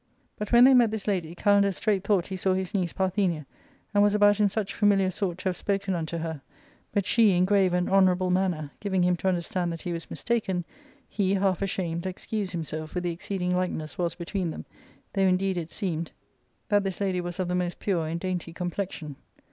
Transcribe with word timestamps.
\But 0.35 0.51
when 0.51 0.63
42 0.63 0.63
ARCADIA.—Book 0.63 0.63
L 0.63 0.63
they 0.63 0.79
met 0.79 0.91
this 0.91 1.07
lady, 1.07 1.35
Kalander 1.35 1.71
straight 1.75 2.03
thought 2.03 2.25
he 2.25 2.35
saw 2.35 2.55
his 2.55 2.73
niece 2.73 2.91
Parthenia, 2.91 3.45
and 3.93 4.01
was 4.01 4.15
about 4.15 4.39
in 4.39 4.49
such 4.49 4.73
familiar 4.73 5.11
sort 5.11 5.37
to 5.37 5.49
have 5.49 5.55
spoken 5.57 5.93
unto 5.93 6.17
her; 6.17 6.41
but 6.91 7.05
she, 7.05 7.33
in 7.37 7.45
grave 7.45 7.71
and 7.71 7.87
honourable 7.87 8.31
manner, 8.31 8.71
giving 8.79 9.03
him 9.03 9.15
to 9.17 9.27
understand 9.27 9.71
that 9.71 9.83
he 9.83 9.93
was 9.93 10.09
mistaken, 10.09 10.65
he, 11.07 11.35
half 11.35 11.61
ashamed, 11.61 12.07
excused 12.07 12.51
himself 12.53 12.95
with 12.95 13.03
the 13.03 13.11
exceeding 13.11 13.55
likeness 13.55 13.99
was 13.99 14.15
between 14.15 14.49
them, 14.49 14.65
though, 15.13 15.21
indeed, 15.21 15.55
it 15.55 15.69
seemed 15.69 16.09
that 16.69 16.83
this 16.83 16.99
lady 16.99 17.21
was 17.21 17.39
of 17.39 17.47
the 17.47 17.53
morepnre 17.53 18.09
and 18.11 18.19
dainty 18.21 18.51
complexion. 18.51 19.17